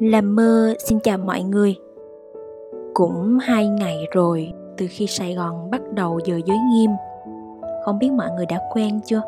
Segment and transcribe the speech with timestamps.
[0.00, 1.76] Làm mơ, xin chào mọi người.
[2.94, 6.90] Cũng hai ngày rồi từ khi Sài Gòn bắt đầu giờ giới nghiêm.
[7.84, 9.22] Không biết mọi người đã quen chưa?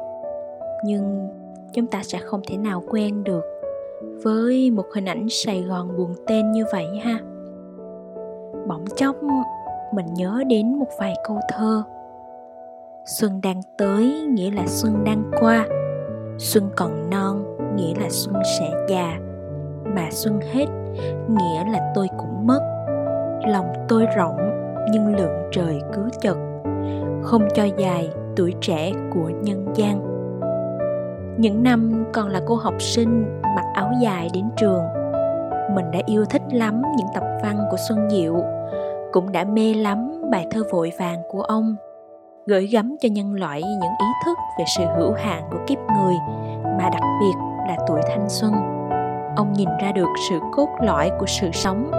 [0.85, 1.29] Nhưng
[1.73, 3.45] chúng ta sẽ không thể nào quen được
[4.23, 7.19] Với một hình ảnh Sài Gòn buồn tên như vậy ha.
[8.69, 9.17] Bỗng chốc,
[9.95, 11.83] mình nhớ đến một vài câu thơ.
[13.07, 15.67] Xuân đang tới, nghĩa là xuân đang qua.
[16.39, 19.28] Xuân còn non, nghĩa là xuân sẽ già
[19.99, 20.67] mà xuân hết,
[21.29, 22.61] nghĩa là tôi cũng mất.
[23.47, 24.37] Lòng tôi rộng
[24.93, 26.37] nhưng lượng trời cứ chật,
[27.23, 30.01] không cho dài tuổi trẻ của nhân gian.
[31.39, 34.83] Những năm còn là cô học sinh mặc áo dài đến trường,
[35.75, 38.43] mình đã yêu thích lắm những tập văn của xuân diệu,
[39.13, 41.77] cũng đã mê lắm bài thơ vội vàng của ông,
[42.47, 46.15] gửi gắm cho nhân loại những ý thức về sự hữu hạn của kiếp người,
[46.79, 47.35] mà đặc biệt
[47.69, 48.78] là tuổi thanh xuân
[49.39, 51.91] ông nhìn ra được sự cốt lõi của sự sống,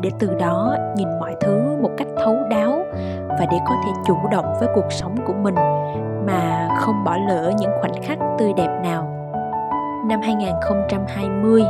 [0.00, 2.84] để từ đó nhìn mọi thứ một cách thấu đáo
[3.28, 5.54] và để có thể chủ động với cuộc sống của mình
[6.26, 9.14] mà không bỏ lỡ những khoảnh khắc tươi đẹp nào.
[10.08, 11.62] Năm 2020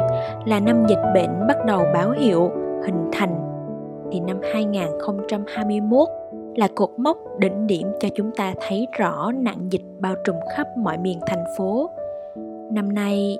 [0.45, 2.51] là năm dịch bệnh bắt đầu báo hiệu
[2.85, 3.45] hình thành
[4.13, 6.09] thì năm 2021
[6.57, 10.67] là cột mốc đỉnh điểm cho chúng ta thấy rõ nạn dịch bao trùm khắp
[10.77, 11.91] mọi miền thành phố.
[12.73, 13.39] Năm nay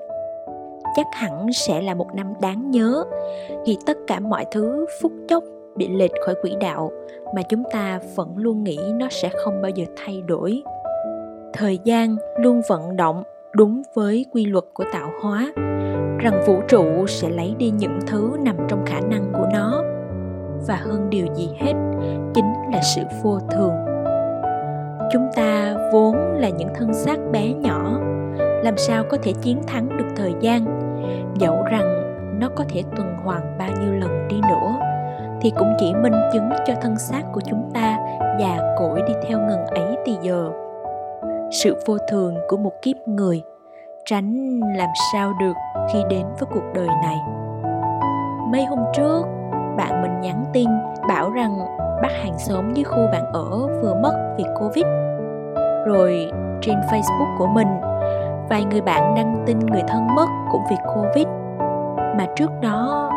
[0.95, 3.03] chắc hẳn sẽ là một năm đáng nhớ
[3.65, 5.43] khi tất cả mọi thứ phút chốc
[5.75, 6.91] bị lệch khỏi quỹ đạo
[7.35, 10.61] mà chúng ta vẫn luôn nghĩ nó sẽ không bao giờ thay đổi.
[11.53, 13.23] Thời gian luôn vận động
[13.53, 15.51] đúng với quy luật của tạo hóa,
[16.19, 19.83] rằng vũ trụ sẽ lấy đi những thứ nằm trong khả năng của nó.
[20.67, 21.73] Và hơn điều gì hết,
[22.33, 23.73] chính là sự vô thường.
[25.11, 27.99] Chúng ta vốn là những thân xác bé nhỏ,
[28.63, 30.78] làm sao có thể chiến thắng được thời gian?
[31.35, 34.79] Dẫu rằng nó có thể tuần hoàn bao nhiêu lần đi nữa,
[35.41, 37.97] thì cũng chỉ minh chứng cho thân xác của chúng ta
[38.39, 40.49] già cỗi đi theo ngần ấy thì giờ.
[41.51, 43.41] Sự vô thường của một kiếp người
[44.05, 45.53] tránh làm sao được
[45.93, 47.17] khi đến với cuộc đời này.
[48.51, 49.21] Mấy hôm trước,
[49.77, 50.69] bạn mình nhắn tin
[51.07, 51.59] bảo rằng
[52.01, 54.85] bác hàng xóm dưới khu bạn ở vừa mất vì covid.
[55.85, 56.31] Rồi
[56.61, 57.67] trên facebook của mình
[58.49, 61.27] vài người bạn đăng tin người thân mất cũng vì covid.
[62.17, 63.09] Mà trước đó,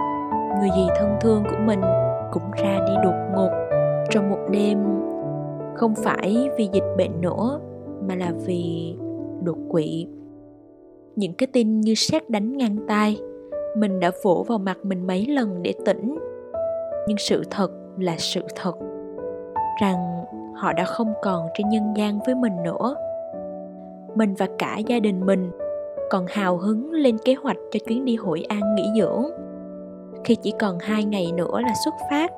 [0.60, 1.81] người gì thân thương của mình
[2.32, 3.50] cũng ra đi đột ngột
[4.10, 4.78] trong một đêm.
[5.75, 7.60] Không phải vì dịch bệnh nữa,
[8.09, 8.97] mà là vì
[9.42, 10.06] đột quỵ.
[11.16, 13.21] Những cái tin như sét đánh ngang tai,
[13.76, 16.19] mình đã vỗ vào mặt mình mấy lần để tỉnh.
[17.09, 18.75] Nhưng sự thật là sự thật,
[19.81, 22.94] rằng họ đã không còn trên nhân gian với mình nữa
[24.14, 25.50] mình và cả gia đình mình
[26.10, 29.24] còn hào hứng lên kế hoạch cho chuyến đi Hội An nghỉ dưỡng.
[30.24, 32.32] Khi chỉ còn hai ngày nữa là xuất phát,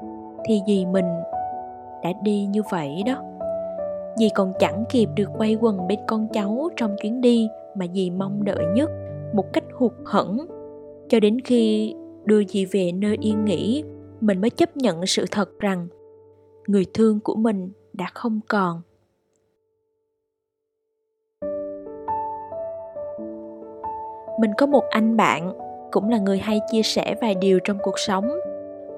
[0.44, 1.06] thì dì mình
[2.02, 3.22] đã đi như vậy đó.
[4.16, 8.10] Dì còn chẳng kịp được quay quần bên con cháu trong chuyến đi mà dì
[8.10, 8.90] mong đợi nhất
[9.34, 10.46] một cách hụt hẫng
[11.08, 13.84] cho đến khi đưa dì về nơi yên nghỉ
[14.20, 15.88] mình mới chấp nhận sự thật rằng
[16.66, 18.82] người thương của mình đã không còn
[24.44, 25.52] mình có một anh bạn
[25.92, 28.28] cũng là người hay chia sẻ vài điều trong cuộc sống.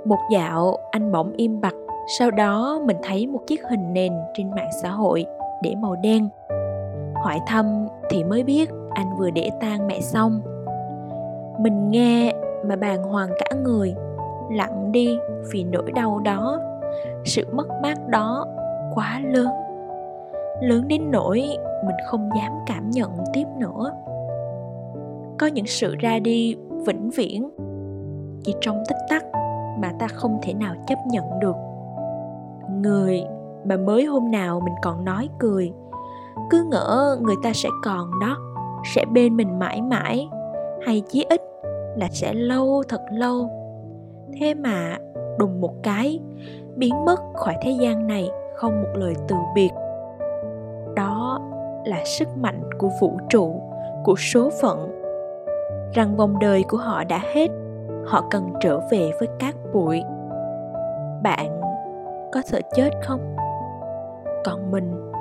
[0.04, 1.74] Một dạo, anh bỗng im bặt.
[2.18, 5.26] Sau đó, mình thấy một chiếc hình nền trên mạng xã hội
[5.62, 6.28] để màu đen.
[7.14, 10.40] Hỏi thăm thì mới biết anh vừa để tang mẹ xong.
[11.60, 12.32] Mình nghe
[12.64, 13.94] mà bàng hoàng cả người,
[14.50, 15.18] lặng đi
[15.52, 16.60] vì nỗi đau đó.
[17.24, 18.46] Sự mất mát đó
[18.94, 19.48] quá lớn.
[20.60, 21.42] Lớn đến nỗi
[21.84, 23.92] mình không dám cảm nhận tiếp nữa
[25.38, 27.50] có những sự ra đi vĩnh viễn.
[28.44, 29.24] Chỉ trong tích tắc
[29.78, 31.56] mà ta không thể nào chấp nhận được.
[32.70, 33.24] Người
[33.64, 35.72] mà mới hôm nào mình còn nói cười,
[36.50, 38.36] cứ ngỡ người ta sẽ còn đó,
[38.94, 40.28] sẽ bên mình mãi mãi,
[40.86, 41.42] hay chí ít
[41.96, 43.50] là sẽ lâu thật lâu.
[44.40, 44.98] Thế mà
[45.38, 46.20] đùng một cái,
[46.76, 49.70] biến mất khỏi thế gian này không một lời từ biệt.
[50.96, 51.40] Đó
[51.84, 53.62] là sức mạnh của vũ trụ,
[54.04, 54.95] của số phận
[55.92, 57.50] rằng vòng đời của họ đã hết,
[58.06, 60.02] họ cần trở về với cát bụi.
[61.22, 61.60] Bạn
[62.32, 63.36] có sợ chết không?
[64.44, 65.12] Còn mình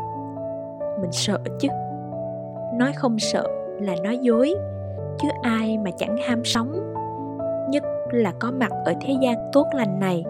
[1.02, 1.68] mình sợ chứ.
[2.74, 3.48] Nói không sợ
[3.82, 4.56] là nói dối,
[5.18, 6.94] chứ ai mà chẳng ham sống.
[7.70, 10.24] Nhất là có mặt ở thế gian tốt lành này,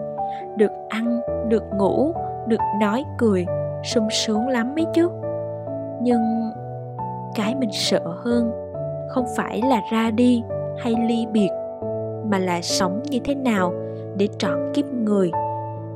[0.56, 2.12] được ăn, được ngủ,
[2.46, 3.46] được nói cười,
[3.84, 5.08] sung sướng lắm mấy chứ.
[6.02, 6.50] Nhưng
[7.34, 8.65] cái mình sợ hơn
[9.08, 10.42] không phải là ra đi
[10.78, 11.50] hay ly biệt,
[12.30, 13.72] mà là sống như thế nào
[14.16, 15.30] để trọn kiếp người,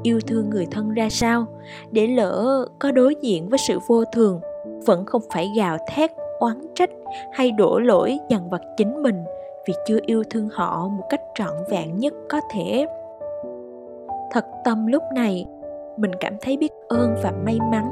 [0.02, 1.46] yêu thương người thân ra sao,
[1.90, 4.40] để lỡ có đối diện với sự vô thường,
[4.86, 6.90] vẫn không phải gào thét, oán trách
[7.32, 9.24] hay đổ lỗi dằn vặt chính mình
[9.68, 12.86] vì chưa yêu thương họ một cách trọn vẹn nhất có thể.
[14.30, 15.46] Thật tâm lúc này,
[15.96, 17.90] mình cảm thấy biết ơn và may mắn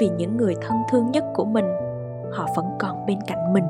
[0.00, 1.66] vì những người thân thương nhất của mình,
[2.32, 3.64] họ vẫn còn bên cạnh mình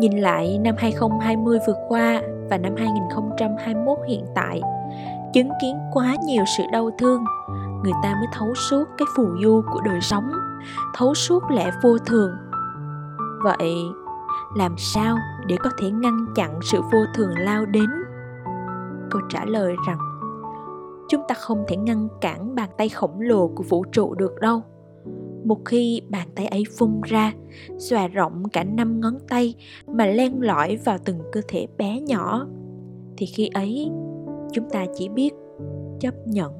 [0.00, 4.60] nhìn lại, năm 2020 vừa qua và năm 2021 hiện tại,
[5.32, 7.24] chứng kiến quá nhiều sự đau thương,
[7.82, 10.30] người ta mới thấu suốt cái phù du của đời sống,
[10.94, 12.30] thấu suốt lẽ vô thường.
[13.44, 13.74] Vậy,
[14.56, 15.16] làm sao
[15.46, 17.90] để có thể ngăn chặn sự vô thường lao đến?
[19.10, 19.98] Câu trả lời rằng,
[21.08, 24.62] chúng ta không thể ngăn cản bàn tay khổng lồ của vũ trụ được đâu
[25.48, 27.32] một khi bàn tay ấy phun ra,
[27.78, 29.54] xòe rộng cả năm ngón tay
[29.86, 32.46] mà len lỏi vào từng cơ thể bé nhỏ,
[33.16, 33.90] thì khi ấy
[34.52, 35.34] chúng ta chỉ biết
[36.00, 36.52] chấp nhận.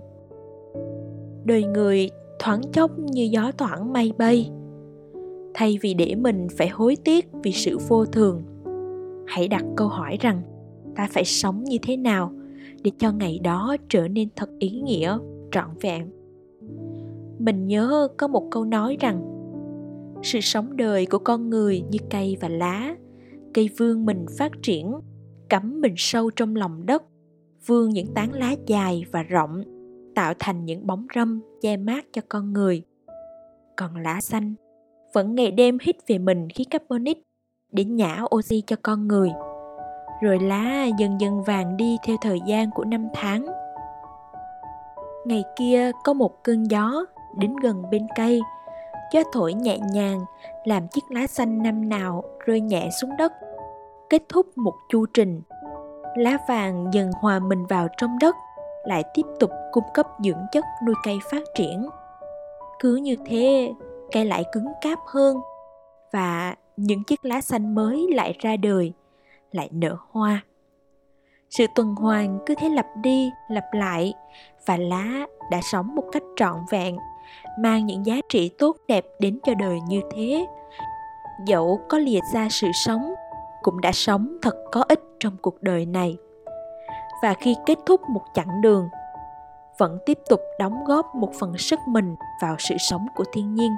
[1.44, 4.50] Đời người thoáng chốc như gió thoảng mây bay.
[5.54, 8.42] Thay vì để mình phải hối tiếc vì sự vô thường,
[9.26, 10.42] hãy đặt câu hỏi rằng
[10.96, 12.32] ta phải sống như thế nào
[12.82, 15.18] để cho ngày đó trở nên thật ý nghĩa,
[15.52, 16.17] trọn vẹn
[17.38, 19.34] mình nhớ có một câu nói rằng,
[20.22, 22.94] sự sống đời của con người như cây và lá.
[23.54, 24.92] Cây vương mình phát triển,
[25.48, 27.02] cắm mình sâu trong lòng đất.
[27.66, 29.62] Vương những tán lá dài và rộng,
[30.14, 32.82] tạo thành những bóng râm che mát cho con người.
[33.76, 34.54] Còn lá xanh
[35.12, 37.22] vẫn ngày đêm hít về mình khí carbonic
[37.72, 39.30] để nhả oxy cho con người.
[40.22, 43.46] Rồi lá dần dần vàng đi theo thời gian của năm tháng.
[45.26, 47.04] Ngày kia có một cơn gió
[47.38, 48.40] đến gần bên cây.
[49.12, 50.24] Gió thổi nhẹ nhàng,
[50.64, 53.32] làm chiếc lá xanh năm nào rơi nhẹ xuống đất.
[54.10, 55.42] Kết thúc một chu trình,
[56.16, 58.36] lá vàng dần hòa mình vào trong đất,
[58.84, 61.88] lại tiếp tục cung cấp dưỡng chất nuôi cây phát triển.
[62.78, 63.72] Cứ như thế,
[64.12, 65.36] cây lại cứng cáp hơn
[66.12, 68.92] và những chiếc lá xanh mới lại ra đời,
[69.52, 70.40] lại nở hoa.
[71.50, 74.14] Sự tuần hoàn cứ thế lặp đi lặp lại
[74.66, 76.96] và lá đã sống một cách trọn vẹn
[77.58, 80.46] mang những giá trị tốt đẹp đến cho đời như thế.
[81.46, 83.14] Dẫu có lìa xa sự sống,
[83.62, 86.16] cũng đã sống thật có ích trong cuộc đời này.
[87.22, 88.88] Và khi kết thúc một chặng đường,
[89.78, 93.72] vẫn tiếp tục đóng góp một phần sức mình vào sự sống của thiên nhiên.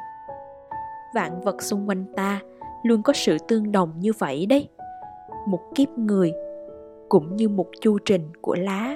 [1.14, 2.40] Vạn vật xung quanh ta
[2.82, 4.68] luôn có sự tương đồng như vậy đấy.
[5.46, 6.32] Một kiếp người,
[7.08, 8.94] cũng như một chu trình của lá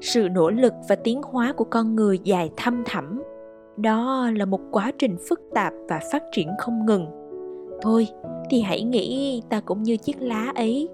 [0.00, 3.22] sự nỗ lực và tiến hóa của con người dài thăm thẳm.
[3.76, 7.06] Đó là một quá trình phức tạp và phát triển không ngừng.
[7.82, 8.08] Thôi,
[8.50, 10.88] thì hãy nghĩ ta cũng như chiếc lá ấy.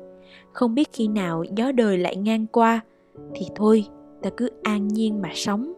[0.53, 2.81] Không biết khi nào gió đời lại ngang qua,
[3.35, 3.85] thì thôi,
[4.23, 5.73] ta cứ an nhiên mà sống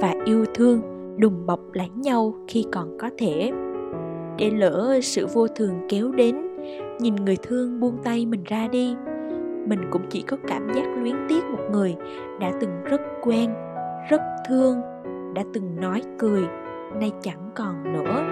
[0.00, 0.80] và yêu thương,
[1.18, 3.52] đùm bọc lẫn nhau khi còn có thể.
[4.38, 6.36] Để lỡ sự vô thường kéo đến,
[7.00, 8.94] nhìn người thương buông tay mình ra đi
[9.70, 11.96] mình cũng chỉ có cảm giác luyến tiếc một người
[12.40, 13.54] đã từng rất quen,
[14.10, 14.80] rất thương,
[15.34, 16.42] đã từng nói cười,
[17.00, 18.24] nay chẳng còn nữa.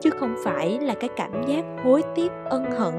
[0.00, 2.94] Chứ không phải là cái cảm giác hối tiếc, ân hận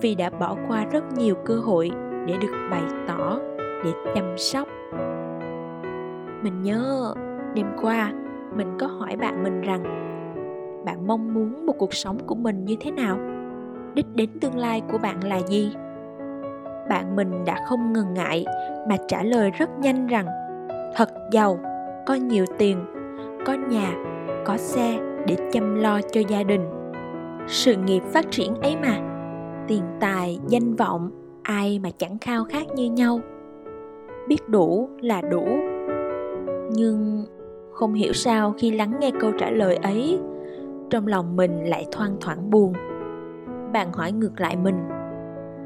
[0.00, 1.90] vì đã bỏ qua rất nhiều cơ hội
[2.26, 3.38] để được bày tỏ,
[3.84, 4.68] để chăm sóc.
[6.42, 7.14] Mình nhớ,
[7.54, 8.12] đêm qua
[8.56, 9.82] mình có hỏi bạn mình rằng,
[10.84, 13.18] bạn mong muốn một cuộc sống của mình như thế nào?
[13.94, 15.72] Đích đến tương lai của bạn là gì?
[16.88, 18.44] Bạn mình đã không ngần ngại
[18.88, 20.26] mà trả lời rất nhanh rằng,
[20.96, 21.58] thật giàu,
[22.06, 22.78] có nhiều tiền,
[23.46, 23.92] có nhà,
[24.44, 26.70] có xe để chăm lo cho gia đình.
[27.46, 28.98] Sự nghiệp phát triển ấy mà,
[29.68, 31.10] tiền tài, danh vọng,
[31.42, 33.20] ai mà chẳng khao khát như nhau.
[34.28, 35.44] Biết đủ là đủ.
[36.70, 37.24] Nhưng
[37.72, 40.18] không hiểu sao khi lắng nghe câu trả lời ấy,
[40.90, 42.72] trong lòng mình lại thoang thoảng buồn.
[43.72, 44.76] Bạn hỏi ngược lại mình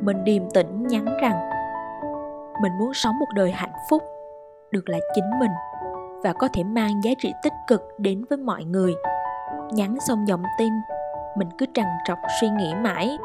[0.00, 1.50] mình điềm tĩnh nhắn rằng,
[2.62, 4.02] mình muốn sống một đời hạnh phúc,
[4.70, 5.50] được là chính mình,
[6.24, 8.94] và có thể mang giá trị tích cực đến với mọi người.
[9.70, 10.72] Nhắn xong dòng tin,
[11.36, 13.18] mình cứ trằn trọc suy nghĩ mãi.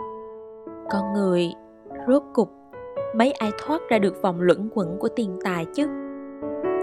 [0.89, 1.53] Con người,
[2.07, 2.49] rốt cục,
[3.15, 5.87] mấy ai thoát ra được vòng luẩn quẩn của tiền tài chứ?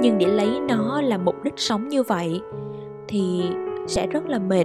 [0.00, 2.40] Nhưng để lấy nó là mục đích sống như vậy,
[3.08, 3.50] thì
[3.86, 4.64] sẽ rất là mệt.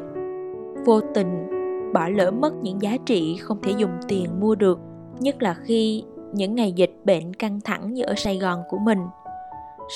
[0.86, 1.50] Vô tình,
[1.94, 4.80] bỏ lỡ mất những giá trị không thể dùng tiền mua được
[5.20, 6.04] nhất là khi
[6.34, 9.00] những ngày dịch bệnh căng thẳng như ở sài gòn của mình.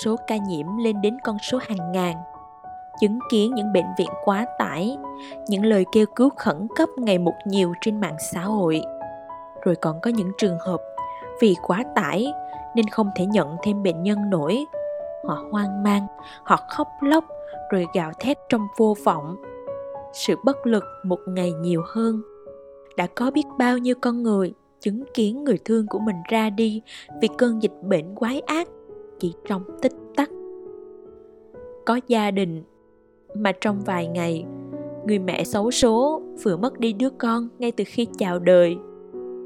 [0.04, 2.16] Số ca nhiễm lên đến con số hàng ngàn,
[3.02, 4.98] chứng kiến những bệnh viện quá tải,
[5.48, 8.82] những lời kêu cứu khẩn cấp ngày một nhiều trên mạng xã hội.
[9.62, 10.82] Rồi còn có những trường hợp
[11.42, 12.34] vì quá tải
[12.76, 14.66] nên không thể nhận thêm bệnh nhân nổi.
[15.26, 16.08] Họ hoang mang,
[16.44, 17.26] họ khóc lóc,
[17.72, 19.36] rồi gào thét trong vô vọng.
[20.14, 22.22] Sự bất lực một ngày nhiều hơn.
[22.98, 26.82] Đã có biết bao nhiêu con người chứng kiến người thương của mình ra đi
[27.22, 28.68] vì cơn dịch bệnh quái ác
[29.20, 30.30] chỉ trong tích tắc.
[31.86, 32.64] Có gia đình
[33.36, 34.46] mà trong vài ngày,
[35.06, 38.78] người mẹ xấu số vừa mất đi đứa con ngay từ khi chào đời.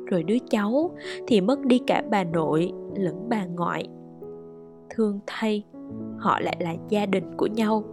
[0.06, 0.92] Rồi đứa cháu
[1.28, 3.88] thì mất đi cả bà nội lẫn bà ngoại.
[4.90, 5.64] Thương thay,
[6.18, 7.84] họ lại là gia đình của nhau.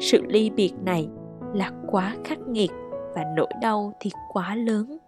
[0.00, 1.08] Sự ly biệt này
[1.54, 2.70] là quá khắc nghiệt
[3.14, 4.98] và nỗi đau thì quá lớn.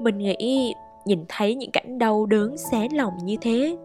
[0.00, 3.76] Mình nghĩ nhìn thấy những cảnh đau đớn, xé lòng như thế.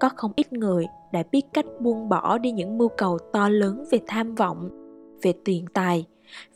[0.00, 3.84] Có không ít người đã biết cách buông bỏ đi những mưu cầu to lớn
[3.90, 4.68] về tham vọng,
[5.22, 6.04] về tiền tài,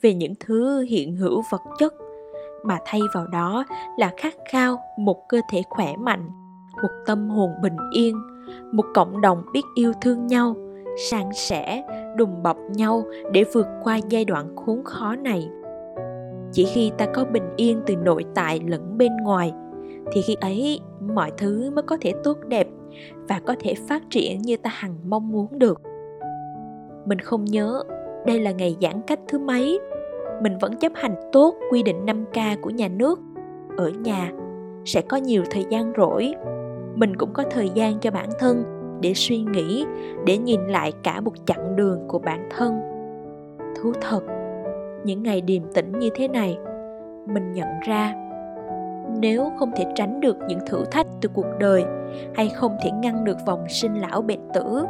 [0.03, 1.95] về những thứ hiện hữu vật chất,
[2.65, 3.65] mà thay vào đó
[3.99, 6.31] là khát khao một cơ thể khỏe mạnh,
[6.83, 8.17] một tâm hồn bình yên,
[8.73, 10.55] một cộng đồng biết yêu thương nhau,
[11.11, 11.83] san sẻ,
[12.17, 15.49] đùm bọc nhau để vượt qua giai đoạn khốn khó này.
[16.53, 19.53] Chỉ khi ta có bình yên từ nội tại lẫn bên ngoài
[20.13, 20.81] thì khi ấy
[21.15, 22.69] mọi thứ mới có thể tốt đẹp
[23.29, 25.81] và có thể phát triển như ta hằng mong muốn được
[27.07, 27.83] mình không nhớ
[28.27, 29.81] đây là ngày giãn cách thứ mấy
[30.43, 33.21] mình vẫn chấp hành tốt quy định 5K của nhà nước.
[33.77, 34.33] Ở nhà
[34.85, 36.35] sẽ có nhiều thời gian rỗi.
[36.95, 38.65] Mình cũng có thời gian cho bản thân
[39.01, 39.87] để suy nghĩ,
[40.27, 42.81] để nhìn lại cả một chặng đường của bản thân.
[43.77, 44.21] Thú thật,
[45.05, 46.59] những ngày điềm tĩnh như thế này,
[47.27, 48.15] mình nhận ra
[49.19, 51.85] nếu không thể tránh được những thử thách từ cuộc đời
[52.35, 54.85] hay không thể ngăn được vòng sinh lão bệnh tử,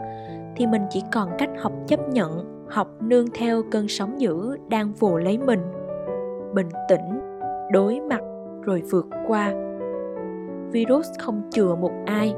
[0.56, 4.92] thì mình chỉ còn cách học chấp nhận, học nương theo cơn sóng dữ đang
[4.92, 5.60] vồ lấy mình.
[6.54, 7.20] Bình tĩnh,
[7.72, 8.20] đối mặt,
[8.62, 9.52] rồi vượt qua.
[10.70, 12.34] Virus không chừa một ai,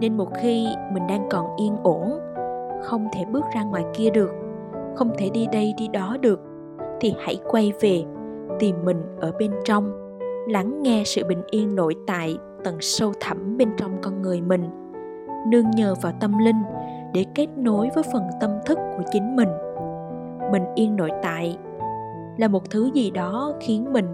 [0.00, 2.20] nên một khi mình đang còn yên ổn,
[2.82, 4.30] không thể bước ra ngoài kia được,
[4.94, 6.40] không thể đi đây đi đó được,
[7.00, 8.04] thì hãy quay về,
[8.58, 10.09] tìm mình ở bên trong
[10.48, 14.64] lắng nghe sự bình yên nội tại tận sâu thẳm bên trong con người mình,
[15.48, 16.62] nương nhờ vào tâm linh
[17.14, 19.48] để kết nối với phần tâm thức của chính mình.
[20.52, 21.58] Bình yên nội tại
[22.36, 24.06] là một thứ gì đó khiến mình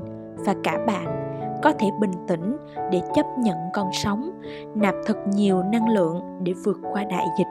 [0.46, 1.22] và cả bạn
[1.62, 2.56] có thể bình tĩnh
[2.92, 4.30] để chấp nhận con sống,
[4.74, 7.46] nạp thật nhiều năng lượng để vượt qua đại dịch.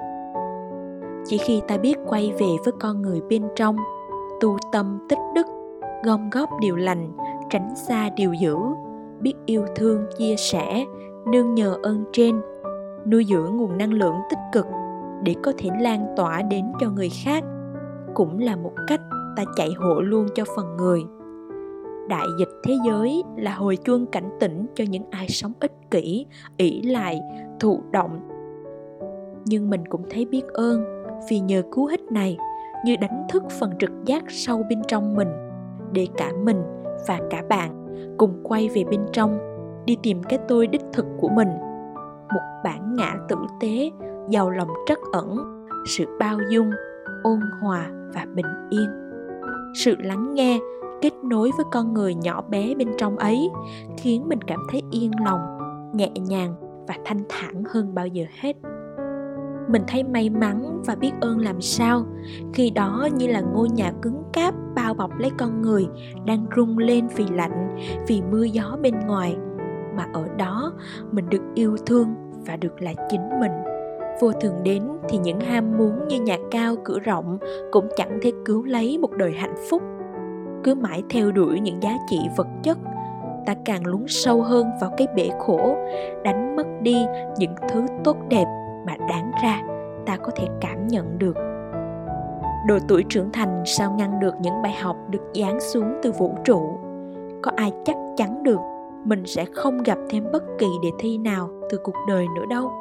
[1.26, 3.76] Chỉ khi ta biết quay về với con người bên trong,
[4.42, 5.46] tu tâm tích đức,
[6.04, 7.12] gom góp điều lành
[7.50, 8.56] tránh xa điều dữ,
[9.22, 10.86] biết yêu thương chia sẻ,
[11.28, 12.42] nương nhờ ơn trên,
[13.12, 14.66] nuôi dưỡng nguồn năng lượng tích cực
[15.24, 17.44] để có thể lan tỏa đến cho người khác.
[18.14, 19.02] Cũng là một cách
[19.36, 21.06] ta chạy hộ luôn cho phần người.
[22.10, 26.26] Đại dịch thế giới là hồi chuông cảnh tỉnh cho những ai sống ích kỷ,
[26.58, 27.22] ỷ lại,
[27.60, 28.20] thụ động.
[29.46, 30.86] Nhưng mình cũng thấy biết ơn
[31.30, 32.38] vì nhờ cú hích này
[32.86, 35.30] như đánh thức phần trực giác sâu bên trong mình,
[35.92, 36.64] để cả mình
[37.08, 37.86] và cả bạn
[38.18, 39.38] cùng quay về bên trong,
[39.86, 41.50] đi tìm cái tôi đích thực của mình.
[42.34, 43.92] Một bản ngã tử tế
[44.30, 45.38] giàu lòng trắc ẩn,
[45.88, 46.72] sự bao dung,
[47.24, 48.90] ôn hòa và bình yên.
[49.76, 50.60] Sự lắng nghe,
[51.02, 53.50] kết nối với con người nhỏ bé bên trong ấy
[53.98, 55.42] khiến mình cảm thấy yên lòng,
[55.94, 56.56] nhẹ nhàng
[56.88, 58.54] và thanh thản hơn bao giờ hết
[59.68, 62.06] mình thấy may mắn và biết ơn làm sao.
[62.54, 65.88] Khi đó như là ngôi nhà cứng cáp bao bọc lấy con người
[66.26, 69.36] đang rung lên vì lạnh, vì mưa gió bên ngoài.
[69.96, 70.74] Mà ở đó,
[71.12, 73.52] mình được yêu thương và được là chính mình.
[74.22, 77.38] Vô thường đến thì những ham muốn như nhà cao, cửa rộng
[77.72, 79.82] cũng chẳng thể cứu lấy một đời hạnh phúc.
[80.64, 82.78] Cứ mãi theo đuổi những giá trị vật chất,
[83.46, 85.76] ta càng lún sâu hơn vào cái bể khổ,
[86.24, 87.06] đánh mất đi
[87.38, 88.46] những thứ tốt đẹp
[88.88, 89.62] mà đáng ra,
[90.06, 91.38] ta có thể cảm nhận được.
[92.68, 96.36] Độ tuổi trưởng thành sao ngăn được những bài học được giáng xuống từ vũ
[96.44, 96.80] trụ?
[97.42, 98.60] Có ai chắc chắn được
[99.04, 102.72] mình sẽ không gặp thêm bất kỳ đề thi nào từ cuộc đời nữa đâu?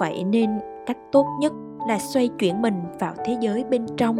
[0.00, 0.50] Vậy nên,
[0.86, 1.52] cách tốt nhất
[1.88, 4.16] là xoay chuyển mình vào thế giới bên trong,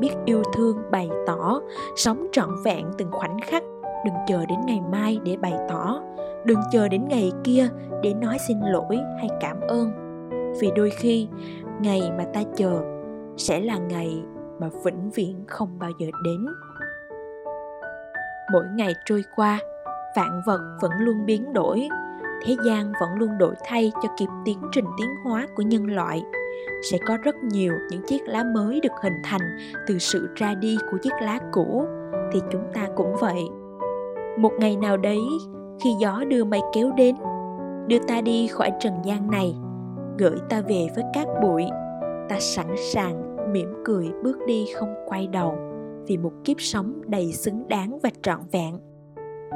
[0.00, 1.60] biết yêu thương, bày tỏ,
[1.96, 3.62] sống trọn vẹn từng khoảnh khắc.
[4.04, 6.00] Đừng chờ đến ngày mai để bày tỏ,
[6.44, 7.68] đừng chờ đến ngày kia
[8.02, 10.09] để nói xin lỗi hay cảm ơn
[10.60, 11.28] vì đôi khi
[11.80, 12.80] ngày mà ta chờ
[13.36, 14.22] sẽ là ngày
[14.60, 16.46] mà vĩnh viễn không bao giờ đến.
[18.52, 19.58] Mỗi ngày trôi qua,
[20.16, 21.88] vạn vật vẫn luôn biến đổi,
[22.44, 26.22] thế gian vẫn luôn đổi thay cho kịp tiến trình tiến hóa của nhân loại.
[26.90, 29.40] Sẽ có rất nhiều những chiếc lá mới được hình thành
[29.86, 31.86] từ sự ra đi của chiếc lá cũ,
[32.32, 33.42] thì chúng ta cũng vậy.
[34.38, 35.20] Một ngày nào đấy,
[35.80, 37.16] khi gió đưa mây kéo đến,
[37.86, 39.54] đưa ta đi khỏi trần gian này
[40.20, 41.64] gửi ta về với cát bụi
[42.30, 45.54] ta sẵn sàng, mỉm cười bước đi không quay đầu,
[46.06, 48.74] vì một kiếp sống đầy xứng đáng và trọn vẹn.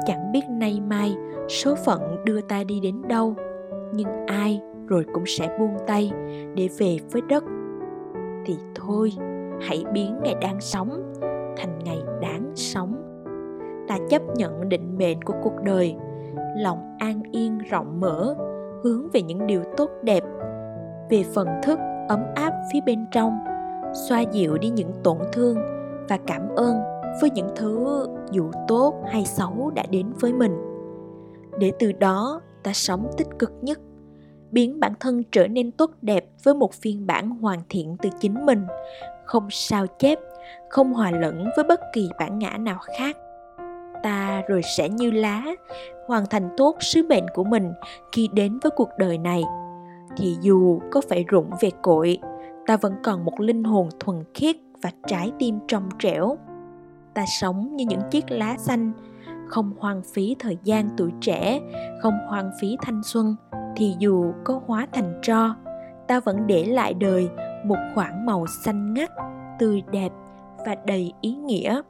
[0.05, 1.15] Chẳng biết nay mai
[1.49, 3.35] số phận đưa ta đi đến đâu,
[3.93, 6.11] nhưng ai rồi cũng sẽ buông tay
[6.55, 7.43] để về với đất.
[8.45, 9.11] Thì thôi,
[9.61, 11.13] hãy biến ngày đang sống
[11.57, 12.95] thành ngày đáng sống.
[13.87, 15.95] Ta chấp nhận định mệnh của cuộc đời,
[16.57, 18.35] lòng an yên rộng mở,
[18.83, 20.23] hướng về những điều tốt đẹp
[21.09, 23.39] về phần thức ấm áp phía bên trong,
[24.09, 25.57] xoa dịu đi những tổn thương
[26.09, 26.75] và cảm ơn
[27.21, 30.57] với những thứ dù tốt hay xấu đã đến với mình.
[31.59, 33.79] Để từ đó, ta sống tích cực nhất,
[34.51, 38.45] biến bản thân trở nên tốt đẹp với một phiên bản hoàn thiện từ chính
[38.45, 38.65] mình,
[39.25, 40.19] không sao chép,
[40.69, 43.17] không hòa lẫn với bất kỳ bản ngã nào khác.
[44.03, 45.43] Ta rồi sẽ như lá,
[46.07, 47.73] hoàn thành tốt sứ mệnh của mình
[48.11, 49.43] khi đến với cuộc đời này
[50.17, 52.17] thì dù có phải rụng về cội,
[52.65, 56.37] ta vẫn còn một linh hồn thuần khiết và trái tim trong trẻo.
[57.13, 58.91] Ta sống như những chiếc lá xanh,
[59.47, 61.59] không hoang phí thời gian tuổi trẻ,
[62.01, 63.35] không hoang phí thanh xuân,
[63.75, 65.55] thì dù có hóa thành tro,
[66.07, 67.29] ta vẫn để lại đời
[67.65, 69.11] một khoảng màu xanh ngắt,
[69.59, 70.11] tươi đẹp
[70.65, 71.81] và đầy ý nghĩa.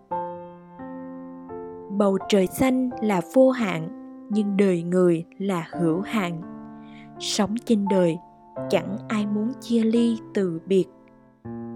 [1.91, 3.87] Bầu trời xanh là vô hạn,
[4.29, 6.54] nhưng đời người là hữu hạn
[7.19, 8.17] sống trên đời,
[8.69, 10.85] chẳng ai muốn chia ly từ biệt.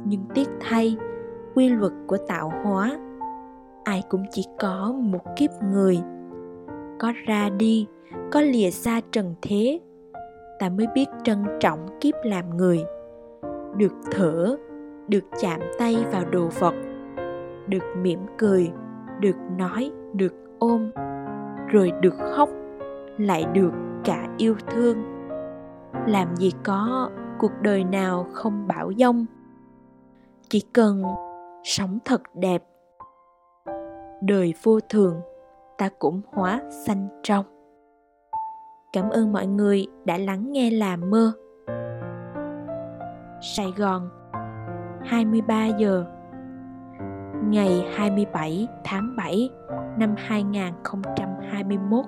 [0.06, 0.98] Nhưng tiếc thay,
[1.56, 3.00] quy luật của tạo hóa,
[3.84, 6.00] ai cũng chỉ có một kiếp người.
[7.00, 7.88] Có ra đi,
[8.32, 9.80] có lìa xa trần thế,
[10.60, 12.84] ta mới biết trân trọng kiếp làm người.
[13.78, 14.58] Được thở,
[15.08, 16.74] được chạm tay vào đồ vật,
[17.68, 18.72] được mỉm cười,
[19.20, 20.92] được nói, được ôm.
[21.68, 22.50] Rồi được khóc,
[23.18, 23.72] lại được
[24.06, 25.19] cả yêu thương
[26.08, 29.26] làm gì có cuộc đời nào không bão dông.
[30.50, 31.04] Chỉ cần
[31.64, 32.64] sống thật đẹp.
[34.22, 35.22] Đời vô thường,
[35.78, 37.46] ta cũng hóa xanh trong.
[38.94, 41.32] Cảm ơn mọi người đã lắng nghe làm mơ.
[43.42, 44.10] Sài Gòn
[45.06, 46.06] 23 giờ,
[47.44, 49.50] ngày 27 tháng 7
[49.98, 52.06] năm 2021